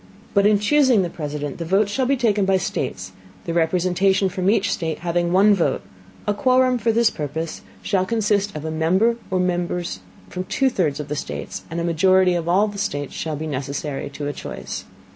[0.33, 3.11] But in chusing the President, the Votes shall be taken by States,
[3.45, 5.83] the Representation from each State having one Vote;
[6.25, 10.99] a Quorum for this Purpose shall consist of a Member or Members from two thirds
[10.99, 14.33] of the States, and a Majority of all the States shall be necessary to a
[14.33, 14.85] Choice.